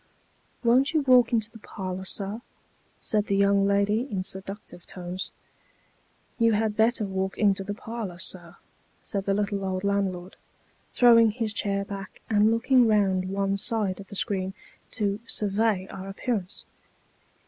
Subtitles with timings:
[0.63, 2.41] "Won't yon walk into the parlour, sir,"
[2.99, 5.31] said the young lady, in seductive tones."
[6.39, 8.55] You had better walk into the parlour, sir,"
[9.03, 10.37] said the little old land lord,
[10.95, 14.55] throwing his chair back, and looking round one side of the screen,
[14.93, 16.65] to survey our appearance.